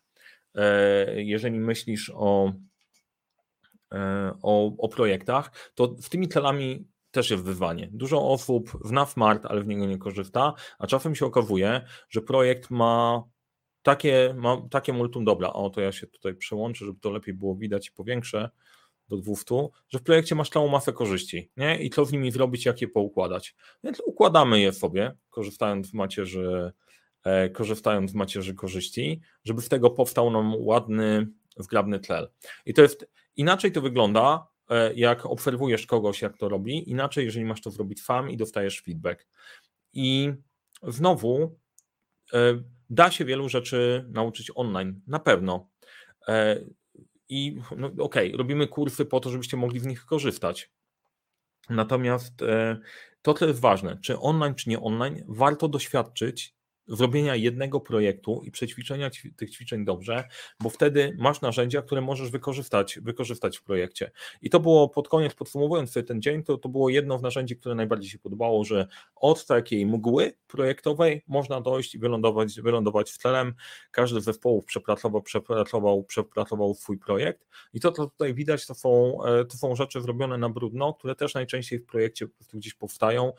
[0.54, 2.52] e, jeżeli myślisz o,
[4.42, 7.88] o, o projektach, to z tymi celami też jest wyzwanie.
[7.92, 12.70] Dużo osób zna smart, ale w niego nie korzysta, a czasem się okazuje, że projekt
[12.70, 13.24] ma
[13.82, 15.52] takie, ma takie multum dobra.
[15.52, 18.50] O, to ja się tutaj przełączę, żeby to lepiej było widać i powiększę
[19.08, 21.78] do 200, że w projekcie masz całą masę korzyści, nie?
[21.82, 23.54] I co z nimi zrobić, jak je poukładać.
[23.84, 26.72] Więc układamy je sobie, korzystając z macierzy,
[27.24, 32.28] e, korzystając z macierzy korzyści, żeby z tego powstał nam ładny, zgrabny tlel.
[32.66, 34.46] I to jest, inaczej to wygląda,
[34.94, 39.26] jak obserwujesz kogoś, jak to robi, inaczej, jeżeli masz to zrobić sam i dostajesz feedback.
[39.92, 40.32] I
[40.82, 41.58] znowu
[42.32, 45.68] e, da się wielu rzeczy nauczyć online, na pewno.
[46.28, 46.64] E,
[47.28, 50.70] I no, okej, okay, robimy kursy po to, żebyście mogli z nich korzystać.
[51.70, 52.34] Natomiast
[53.22, 56.54] to, co jest ważne, czy online, czy nie online, warto doświadczyć
[56.86, 60.24] zrobienia jednego projektu i przećwiczenia tych ćwiczeń dobrze,
[60.60, 64.10] bo wtedy masz narzędzia, które możesz wykorzystać, wykorzystać w projekcie.
[64.42, 67.56] I to było pod koniec, podsumowując sobie ten dzień, to, to było jedno z narzędzi,
[67.56, 73.18] które najbardziej się podobało, że od takiej mgły projektowej można dojść i wylądować, wylądować w
[73.18, 73.54] celem.
[73.90, 79.18] Każdy z zespołów przepracował, przepracował, przepracował swój projekt i to, co tutaj widać, to są,
[79.24, 82.74] e, to są rzeczy zrobione na brudno, które też najczęściej w projekcie po prostu gdzieś
[82.74, 83.32] powstają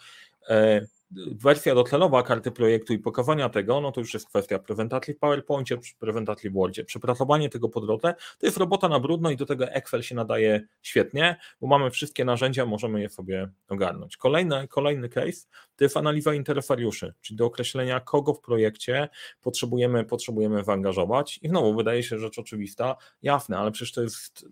[0.50, 5.20] e, wersja docelowa karty projektu i pokazania tego, no to już jest kwestia prezentacji w
[5.20, 6.86] PowerPoincie, prezentacji w Wordzie.
[6.86, 10.68] Przepracowanie tego po drodze to jest robota na brudno i do tego Excel się nadaje
[10.82, 14.18] świetnie, bo mamy wszystkie narzędzia, możemy je sobie ogarnąć.
[14.18, 19.10] Kolejny, kolejny case to jest analiza interesariuszy, czyli do określenia, kogo w projekcie
[19.42, 21.40] potrzebujemy, potrzebujemy zaangażować.
[21.42, 24.46] I znowu wydaje się rzecz oczywista, jasne, ale przecież to jest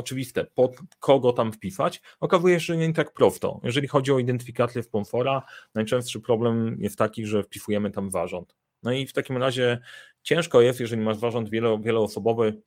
[0.00, 3.60] oczywiste, pod kogo tam wpisać, okazuje się, że nie tak prosto.
[3.64, 5.42] Jeżeli chodzi o identyfikację sponsora,
[5.74, 8.56] najczęstszy problem jest taki, że wpisujemy tam zarząd.
[8.82, 9.78] No i w takim razie
[10.22, 12.62] ciężko jest, jeżeli masz zarząd wielo, wieloosobowy,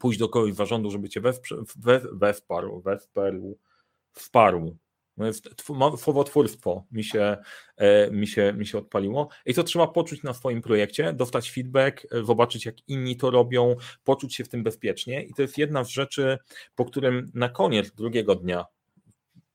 [0.00, 1.20] pójść do kogoś zarządu, żeby cię
[2.12, 3.58] wesparł, wesparł,
[4.12, 4.76] wsparł,
[5.96, 7.36] słowotwórstwo mi się,
[7.76, 9.28] e, mi, się, mi się odpaliło.
[9.46, 13.76] I to trzeba poczuć na swoim projekcie, dostać feedback, e, zobaczyć jak inni to robią,
[14.04, 15.22] poczuć się w tym bezpiecznie.
[15.22, 16.38] I to jest jedna z rzeczy,
[16.74, 18.64] po którym na koniec drugiego dnia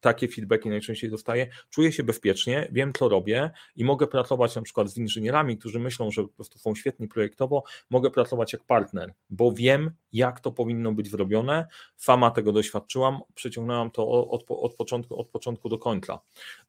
[0.06, 4.90] takie feedbacki najczęściej dostaję, czuję się bezpiecznie, wiem co robię i mogę pracować na przykład
[4.90, 9.52] z inżynierami, którzy myślą, że po prostu są świetni projektowo, mogę pracować jak partner, bo
[9.52, 15.30] wiem jak to powinno być zrobione, sama tego doświadczyłam, przeciągnęłam to od, od, początku, od
[15.30, 16.20] początku do końca.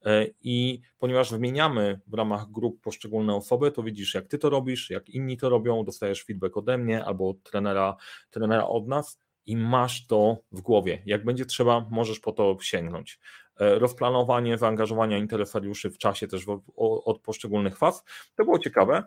[0.04, 4.90] E, i ponieważ wymieniamy w ramach grup poszczególne osoby, to widzisz jak ty to robisz,
[4.90, 7.96] jak inni to robią, dostajesz feedback ode mnie albo od trenera,
[8.30, 11.02] trenera od nas, i masz to w głowie.
[11.06, 13.20] Jak będzie trzeba, możesz po to sięgnąć.
[13.60, 18.04] E, rozplanowanie zaangażowania interesariuszy w czasie też od poszczególnych faz.
[18.36, 19.04] To było ciekawe,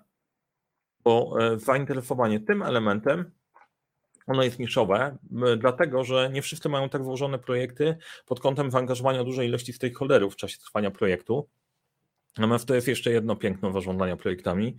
[1.03, 3.31] bo e, zainteresowanie tym elementem
[4.27, 5.17] ono jest niszowe,
[5.57, 10.35] dlatego że nie wszyscy mają tak złożone projekty pod kątem zaangażowania dużej ilości stakeholderów w
[10.35, 11.49] czasie trwania projektu.
[12.37, 14.77] Natomiast to jest jeszcze jedno piękno zarządzania projektami,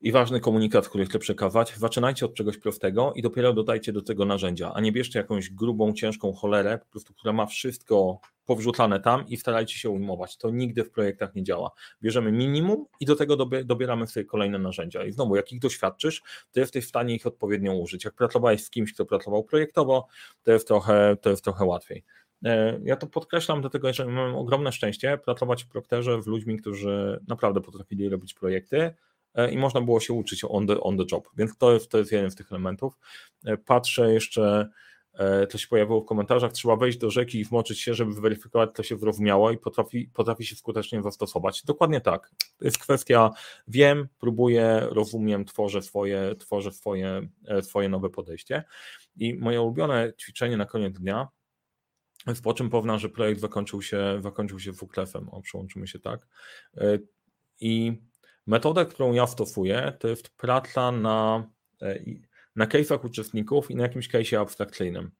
[0.00, 1.76] i ważny komunikat, który chcę przekazać.
[1.76, 5.92] Zaczynajcie od czegoś prostego i dopiero dodajcie do tego narzędzia, a nie bierzcie jakąś grubą,
[5.92, 10.36] ciężką cholerę, po prostu, która ma wszystko powrzucane tam i starajcie się ujmować.
[10.36, 11.70] To nigdy w projektach nie działa.
[12.02, 15.04] Bierzemy minimum i do tego dobieramy sobie kolejne narzędzia.
[15.04, 18.04] I znowu, jak ich doświadczysz, to jesteś w stanie ich odpowiednio użyć.
[18.04, 20.06] Jak pracowałeś z kimś, kto pracował projektowo,
[20.42, 22.04] to jest trochę, to jest trochę łatwiej.
[22.44, 27.20] E, ja to podkreślam, dlatego że mam ogromne szczęście pracować w Procterze w ludźmi, którzy
[27.28, 28.94] naprawdę potrafili robić projekty
[29.50, 32.12] i można było się uczyć on the, on the job, więc to jest, to jest
[32.12, 32.98] jeden z tych elementów.
[33.44, 34.68] E, patrzę jeszcze,
[35.50, 38.82] to się pojawiło w komentarzach, trzeba wejść do rzeki i wmoczyć się, żeby weryfikować, to
[38.82, 41.62] się zrozumiało i potrafi, potrafi się skutecznie zastosować.
[41.64, 42.30] Dokładnie tak.
[42.58, 43.30] To jest kwestia,
[43.68, 47.28] wiem, próbuję, rozumiem, tworzę swoje, tworzę swoje,
[47.62, 48.64] swoje nowe podejście.
[49.16, 51.28] I moje ulubione ćwiczenie na koniec dnia
[52.42, 56.26] po czym powna, że projekt zakończył się, zakończył się WKLF-em, o przełączymy się tak.
[56.76, 56.98] E,
[57.60, 58.02] I
[58.46, 61.50] metoda, którą ja stosuję, to jest praca na,
[61.82, 62.00] e,
[62.56, 65.10] na case'ach uczestników i na jakimś case'ie abstrakcyjnym,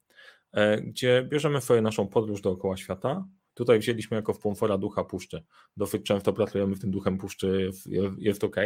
[0.53, 3.27] e, gdzie bierzemy sobie naszą podróż dookoła świata.
[3.55, 5.45] Tutaj wzięliśmy jako wpomfora ducha puszczy.
[5.77, 7.71] Dosyć często pracujemy w tym duchem puszczy,
[8.19, 8.57] jest, ok.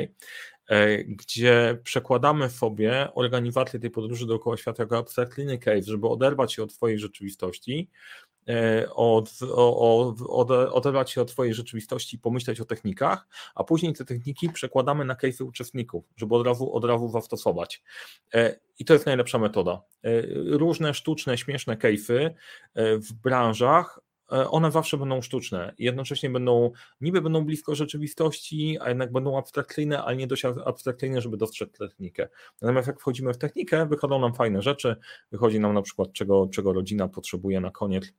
[1.07, 6.73] Gdzie przekładamy sobie organizację tej podróży dookoła świata jako abstrakcyjny case, żeby oderwać się od
[6.73, 7.91] swojej rzeczywistości
[8.30, 8.30] E,
[8.95, 14.05] od, od, od, oderwać się od Twojej rzeczywistości i pomyśleć o technikach, a później te
[14.05, 17.83] techniki przekładamy na case'y uczestników, żeby od razu, od razu zastosować.
[18.35, 19.83] E, I to jest najlepsza metoda.
[20.05, 20.23] E,
[20.59, 22.31] różne sztuczne, śmieszne case'y
[22.77, 25.75] w branżach one zawsze będą sztuczne.
[25.79, 31.37] Jednocześnie będą, niby będą blisko rzeczywistości, a jednak będą abstrakcyjne, ale nie dość abstrakcyjne, żeby
[31.37, 32.29] dostrzec technikę.
[32.63, 34.97] Natomiast jak wchodzimy w technikę, wychodzą nam fajne rzeczy,
[35.33, 38.13] wychodzi nam na przykład, czego, czego rodzina potrzebuje na koniec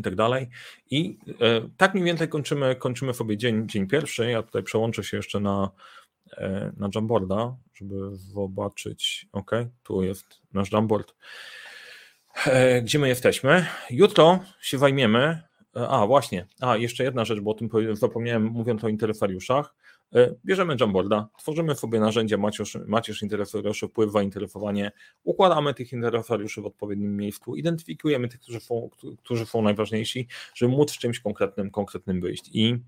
[0.00, 0.48] i tak dalej.
[0.90, 4.30] I e, tak mniej więcej kończymy, kończymy sobie dzień, dzień pierwszy.
[4.30, 5.70] Ja tutaj przełączę się jeszcze na,
[6.36, 9.26] e, na Jamboarda, żeby zobaczyć.
[9.32, 9.50] Ok,
[9.82, 11.14] tu jest nasz Jamboard.
[12.46, 13.66] E, gdzie my jesteśmy?
[13.90, 15.42] Jutro się zajmiemy.
[15.74, 16.46] A, właśnie.
[16.60, 19.74] A, jeszcze jedna rzecz, bo o tym zapomniałem, mówiąc o interesariuszach.
[20.14, 24.92] E, bierzemy Jamboarda, tworzymy sobie narzędzie macierz, macierz interesariuszy, wpływ zainteresowanie,
[25.24, 30.92] układamy tych interesariuszy w odpowiednim miejscu, identyfikujemy tych, którzy są, którzy są najważniejsi, żeby móc
[30.92, 32.50] w czymś konkretnym, konkretnym wyjść.
[32.52, 32.78] I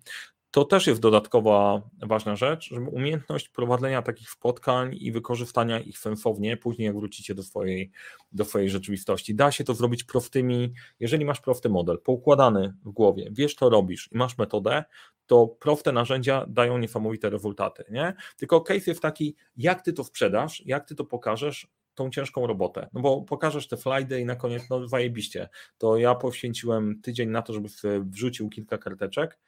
[0.52, 6.56] to też jest dodatkowa ważna rzecz, żeby umiejętność prowadzenia takich spotkań i wykorzystania ich sensownie,
[6.56, 7.90] później jak wrócicie do swojej,
[8.32, 9.34] do swojej rzeczywistości.
[9.34, 14.08] Da się to zrobić prostymi, jeżeli masz prosty model, poukładany w głowie, wiesz co robisz
[14.12, 14.84] i masz metodę,
[15.26, 18.14] to proste narzędzia dają niesamowite rezultaty, nie?
[18.36, 22.88] Tylko case jest taki, jak ty to sprzedasz, jak ty to pokażesz, tą ciężką robotę.
[22.92, 25.48] No bo pokażesz te slajdy i na koniec, no zajebiście.
[25.78, 27.68] To ja poświęciłem tydzień na to, żeby
[28.04, 29.38] wrzucił kilka karteczek,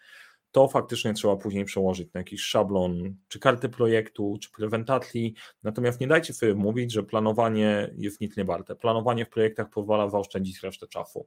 [0.54, 5.34] to faktycznie trzeba później przełożyć na jakiś szablon, czy karty projektu, czy prezentacji.
[5.62, 8.76] Natomiast nie dajcie sobie mówić, że planowanie jest nic nie warte.
[8.76, 11.26] Planowanie w projektach pozwala zaoszczędzić resztę czasu,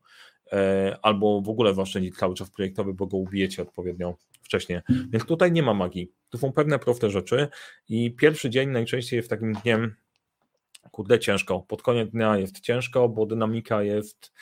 [0.51, 4.79] e, albo w ogóle zaoszczędzić cały czas projektowy, bo go ubijecie odpowiednio wcześniej.
[5.09, 6.11] Więc tutaj nie ma magii.
[6.29, 7.47] To są pewne proste rzeczy
[7.89, 9.95] i pierwszy dzień najczęściej jest takim dniem,
[10.91, 11.59] kurde, ciężko.
[11.59, 14.33] Pod koniec dnia jest ciężko, bo dynamika jest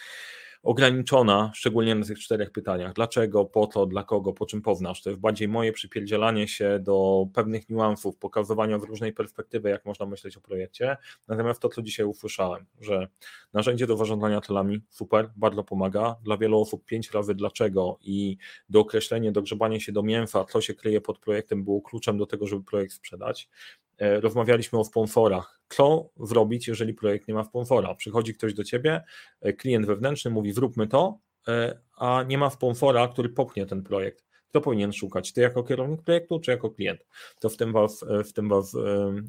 [0.66, 2.94] ograniczona, szczególnie na tych czterech pytaniach.
[2.94, 5.02] Dlaczego, po co, dla kogo, po czym poznasz?
[5.02, 10.06] To jest bardziej moje przypierdzielanie się do pewnych niuansów, pokazywania w różnej perspektywy, jak można
[10.06, 10.98] myśleć o projekcie.
[11.28, 13.08] Natomiast to, co dzisiaj usłyszałem, że
[13.54, 16.16] narzędzie do zarządzania celami, super, bardzo pomaga.
[16.24, 18.38] Dla wielu osób pięć razy dlaczego i
[18.70, 22.64] dookreślenie, dogrzebanie się do mięsa, co się kryje pod projektem, było kluczem do tego, żeby
[22.64, 23.50] projekt sprzedać.
[23.98, 25.60] E, rozmawialiśmy o sponsorach.
[25.70, 27.96] Co zrobić, jeżeli projekt nie ma sponsora?
[27.96, 29.04] Przychodzi ktoś do ciebie,
[29.42, 34.26] e, klient wewnętrzny mówi: Zróbmy to, e, a nie ma sponsora, który popchnie ten projekt.
[34.50, 35.34] Kto powinien szukać?
[35.34, 37.06] Ty jako kierownik projektu, czy jako klient?
[37.40, 38.76] To w tym was, w tym was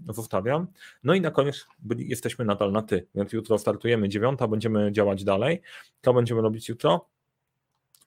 [0.08, 0.66] zostawiam.
[1.04, 5.62] No i na koniec jesteśmy nadal na ty, więc jutro startujemy dziewiąta, będziemy działać dalej.
[6.02, 7.08] Co będziemy robić jutro?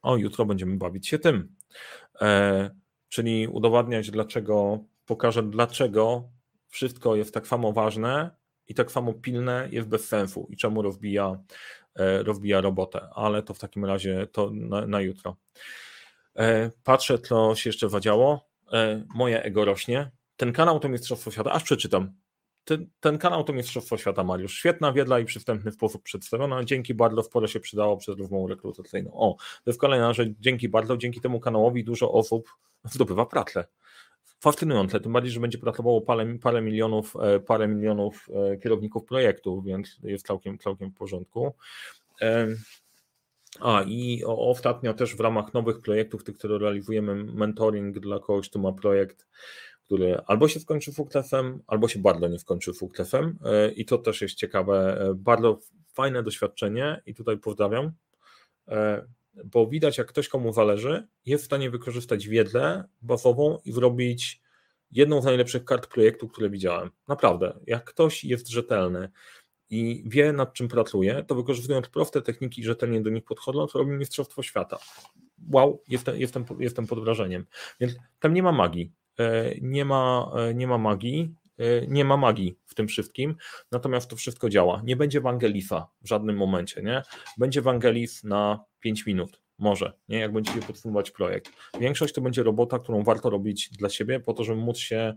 [0.02, 1.54] O, jutro będziemy bawić się tym.
[2.20, 2.70] E,
[3.08, 6.28] czyli udowadniać, dlaczego, pokażę, dlaczego
[6.70, 8.30] wszystko jest tak samo ważne
[8.68, 11.38] i tak samo pilne jest bez sensu i czemu rozbija,
[11.94, 15.36] e, rozbija robotę, ale to w takim razie to na, na jutro.
[16.36, 18.50] E, patrzę, co się jeszcze zadziało.
[18.72, 20.10] E, moje ego rośnie.
[20.36, 22.12] Ten kanał to Mistrzostwo Świata, aż przeczytam.
[22.64, 24.54] Ten, ten, kanał to Mistrzostwo Świata, Mariusz.
[24.54, 26.64] Świetna wiedza i przystępny sposób przedstawiona.
[26.64, 29.10] Dzięki bardzo sporo się przydało przez rozmowę rekrutacyjną.
[29.14, 30.28] O, to jest kolejna rzecz.
[30.40, 32.50] Dzięki bardzo, dzięki temu kanałowi dużo osób
[32.84, 33.64] zdobywa pracę
[34.40, 39.64] fascynujące, tym bardziej, że będzie pracowało parę, parę milionów, e, parę milionów e, kierowników projektów,
[39.64, 41.54] więc jest całkiem, całkiem w porządku.
[43.60, 48.58] A i ostatnio też w ramach nowych projektów, tych, które realizujemy, mentoring dla kogoś, kto
[48.58, 49.26] ma projekt,
[49.86, 53.38] który albo się skończy fuklefem, albo się bardzo nie skończy fuklefem
[53.76, 55.58] i to też jest ciekawe, bardzo
[55.92, 57.92] fajne doświadczenie i tutaj pozdrawiam,
[59.44, 64.42] bo widać jak ktoś komu zależy, jest w stanie wykorzystać wiedzę bazową i zrobić
[64.90, 66.90] jedną z najlepszych kart projektu, które widziałem.
[67.08, 69.10] Naprawdę, jak ktoś jest rzetelny
[69.70, 73.90] i wie nad czym pracuje, to wykorzystując proste techniki i rzetelnie do nich podchodząc, robi
[73.90, 74.78] mistrzostwo świata.
[75.52, 77.46] Wow, jestem, jestem, jestem pod wrażeniem.
[77.80, 78.92] Więc tam nie ma magii.
[79.18, 81.34] E, nie ma, e, nie ma magii,
[81.88, 83.36] nie ma magii w tym wszystkim,
[83.72, 84.82] natomiast to wszystko działa.
[84.84, 87.02] Nie będzie Wangelifa w żadnym momencie, nie?
[87.38, 90.18] Będzie Wangelif na 5 minut, może, nie?
[90.18, 91.52] jak będziecie podsumować projekt.
[91.80, 95.14] Większość to będzie robota, którą warto robić dla siebie, po to, żeby móc się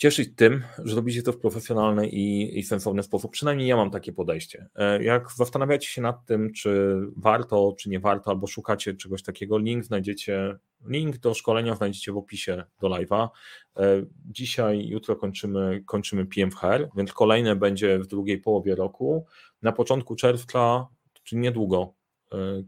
[0.00, 3.32] cieszyć tym, że robicie to w profesjonalny i, i sensowny sposób.
[3.32, 4.68] Przynajmniej ja mam takie podejście.
[4.74, 9.58] E, jak zastanawiacie się nad tym, czy warto, czy nie warto, albo szukacie czegoś takiego,
[9.58, 13.28] link znajdziecie, link do szkolenia znajdziecie w opisie do live'a.
[13.76, 19.26] E, dzisiaj, jutro kończymy, kończymy PMHR, więc kolejne będzie w drugiej połowie roku.
[19.62, 20.86] Na początku czerwca,
[21.22, 21.94] czyli niedługo,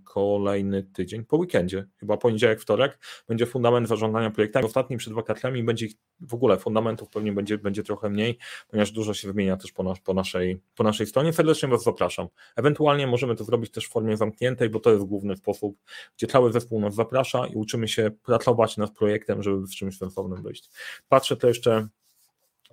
[0.05, 2.99] kolejny tydzień, po weekendzie, chyba poniedziałek, wtorek,
[3.29, 4.67] będzie fundament zarządzania projektami.
[4.67, 5.87] Ostatni przed wakacjami będzie
[6.21, 10.01] w ogóle fundamentów pewnie będzie, będzie trochę mniej, ponieważ dużo się wymienia też po, nas,
[10.01, 11.33] po, naszej, po naszej stronie.
[11.33, 12.29] Serdecznie Was zapraszam.
[12.57, 15.77] Ewentualnie możemy to zrobić też w formie zamkniętej, bo to jest główny sposób,
[16.17, 20.43] gdzie cały zespół nas zaprasza i uczymy się pracować nad projektem, żeby w czymś sensownym
[20.43, 20.71] wyjść.
[21.09, 21.89] Patrzę to jeszcze,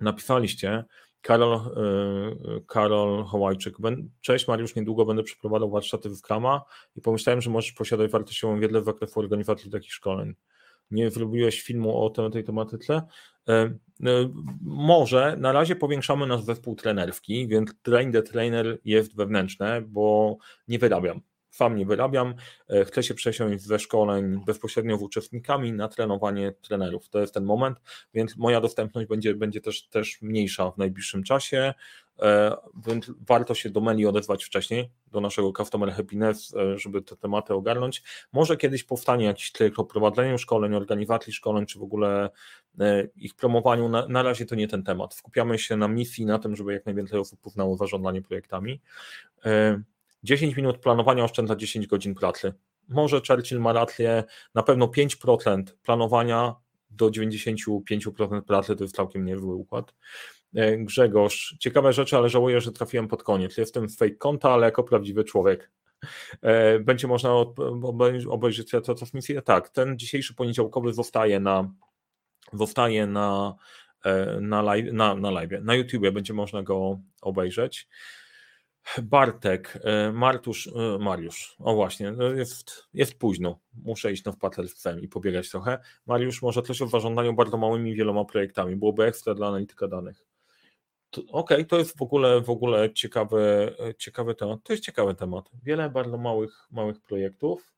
[0.02, 0.84] napisaliście,
[1.21, 1.60] Karol,
[2.58, 3.77] y, Karol Hołajczyk.
[4.21, 6.62] Cześć Mariusz, niedługo będę przeprowadzał warsztaty w Scrama
[6.95, 10.34] i pomyślałem, że możesz posiadać wartościową wiedzę w zakresie organizacji takich szkoleń.
[10.91, 13.01] Nie zrobiłeś filmu o tej tematyce?
[13.49, 13.77] E, e,
[14.62, 20.79] może, na razie powiększamy nasz zespół trenerski, więc train the trainer jest wewnętrzne, bo nie
[20.79, 21.21] wyrabiam
[21.60, 22.36] sam nie wyrabiam,
[22.69, 27.10] e, chcę się przesiąść ze szkoleń bezpośrednio z uczestnikami na trenowanie trenerów.
[27.10, 27.82] To jest ten moment,
[28.13, 31.74] więc moja dostępność będzie, będzie też, też mniejsza w najbliższym czasie,
[32.19, 32.56] e,
[32.88, 37.54] więc warto się do Meli odezwać wcześniej, do naszego Customer Happiness, e, żeby te tematy
[37.54, 38.04] ogarnąć.
[38.34, 42.30] Może kiedyś powstanie jakiś tryb o prowadzeniu szkoleń, organizacji szkoleń, czy w ogóle
[43.15, 43.89] ich promowaniu.
[43.89, 45.13] Na, na razie to nie ten temat.
[45.13, 48.82] Skupiamy się na misji, na tym, żeby jak najwięcej osób poznało zarządzanie projektami.
[50.23, 52.53] 10 minut planowania oszczędza 10 godzin pracy.
[52.89, 54.23] Może Churchill ma rację,
[54.55, 56.55] na pewno 5% planowania
[56.89, 59.93] do 95% pracy to jest całkiem niezły układ.
[60.55, 63.58] E, Grzegorz, ciekawe rzeczy, ale żałuję, że trafiłem pod koniec.
[63.58, 65.71] Jestem z fake konta, ale jako prawdziwy człowiek.
[66.41, 67.34] E, będzie można
[68.29, 69.41] obejrzeć to transmisję.
[69.41, 71.73] Tak, ten dzisiejszy poniedziałkowy zostaje na
[72.53, 73.55] zostaje na,
[74.05, 75.51] e, na, live, na, na live.
[75.62, 77.88] Na YouTubie będzie można go obejrzeć.
[78.97, 84.34] Bartek, e, Martusz, e, Mariusz, o właśnie, no jest, jest późno, muszę iść na
[84.67, 85.80] z psem i pobiegać trochę.
[86.06, 90.25] Mariusz, może coś o zarządzaniu bardzo małymi wieloma projektami, byłoby ekstra dla analityka danych.
[91.17, 95.49] Okej, okay, to jest w ogóle, w ogóle ciekawy, ciekawy temat, to jest ciekawy temat.
[95.63, 97.73] Wiele bardzo małych, małych projektów,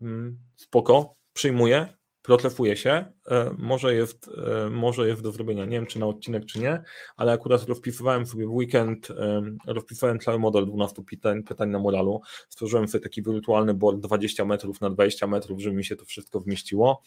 [0.00, 1.97] mm, spoko, przyjmuję,
[2.28, 2.90] protlefuje się,
[3.26, 4.30] e, może jest,
[4.66, 6.82] e, może jest do zrobienia, nie wiem czy na odcinek czy nie,
[7.16, 12.20] ale akurat rozpisywałem sobie w weekend, e, rozpisałem cały model 12 pytań, pytań na moralu,
[12.48, 16.40] stworzyłem sobie taki wirtualny board 20 metrów na 20 metrów, żeby mi się to wszystko
[16.40, 17.02] wmieściło.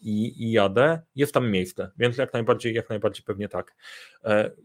[0.00, 3.76] I, i jadę, jest tam miejsce, więc jak najbardziej, jak najbardziej pewnie tak.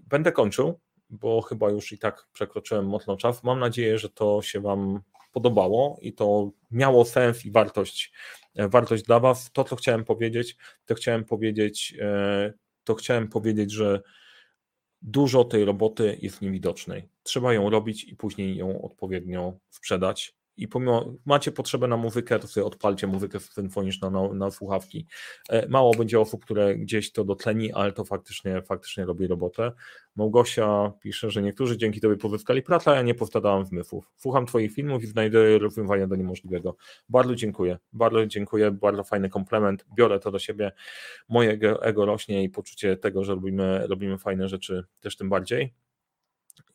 [0.07, 0.79] Będę kończył,
[1.11, 3.43] bo chyba już i tak przekroczyłem mocno czas.
[3.43, 8.11] Mam nadzieję, że to się Wam podobało i to miało sens i wartość
[8.55, 9.51] E, wartość dla Was.
[9.51, 14.01] To, co chciałem powiedzieć, to chciałem powiedzieć, e, to chciałem powiedzieć, że
[15.01, 17.09] dużo tej roboty jest niewidocznej.
[17.23, 22.47] Trzeba ją robić i później ją odpowiednio sprzedać i pomimo, macie potrzebę na muzykę, to
[22.47, 25.05] sobie odpalcie muzykę symfoniczną na, na słuchawki.
[25.49, 29.71] E, mało będzie osób, które gdzieś to dotleni, ale to faktycznie, faktycznie robi robotę.
[30.15, 34.11] Małgosia pisze, że niektórzy dzięki tobie pozyskali pracę, a ja nie powtarzałem zmysłów.
[34.17, 36.75] Słucham twoich filmów i znajduję rozwiązania do niemożliwego.
[37.09, 40.71] Bardzo dziękuję, bardzo dziękuję, bardzo fajny komplement, biorę to do siebie,
[41.29, 45.73] moje ego rośnie i poczucie tego, że robimy, robimy fajne rzeczy też tym bardziej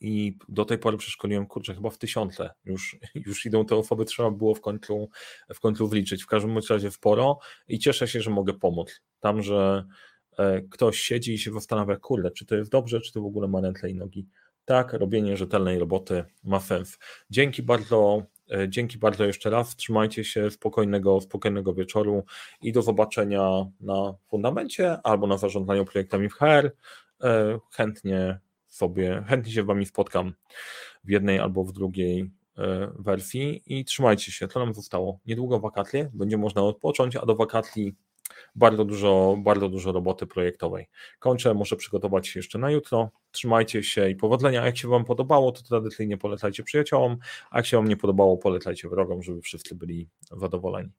[0.00, 2.50] i do tej pory przeszkoliłem, kurczę, chyba w tysiące.
[2.64, 5.08] Już, już idą te osoby, trzeba było w końcu,
[5.54, 6.22] w końcu wliczyć.
[6.22, 9.00] W każdym razie sporo i cieszę się, że mogę pomóc.
[9.20, 9.84] Tam, że
[10.38, 13.48] e, ktoś siedzi i się zastanawia, kurde, czy to jest dobrze, czy to w ogóle
[13.48, 14.26] ma ręce i nogi.
[14.64, 16.98] Tak, robienie rzetelnej roboty ma sens.
[17.30, 19.76] Dzięki bardzo, e, dzięki bardzo jeszcze raz.
[19.76, 22.24] Trzymajcie się spokojnego, spokojnego wieczoru
[22.62, 26.72] i do zobaczenia na fundamencie albo na zarządzaniu projektami w HR.
[27.22, 28.40] E, chętnie
[28.76, 30.34] sobie, chętnie się z Wami spotkam
[31.04, 35.20] w jednej albo w drugiej e, wersji i trzymajcie się, to nam zostało.
[35.26, 37.94] Niedługo wakacje, będzie można odpocząć, a do wakacji
[38.54, 40.88] bardzo dużo, bardzo dużo roboty projektowej.
[41.18, 43.10] Kończę, muszę przygotować się jeszcze na jutro.
[43.30, 44.66] Trzymajcie się i powodzenia.
[44.66, 47.16] Jak się Wam podobało, to tradycyjnie polecajcie przyjaciołom,
[47.50, 50.90] a jak się Wam nie podobało, polecajcie wrogom, żeby wszyscy byli zadowoleni.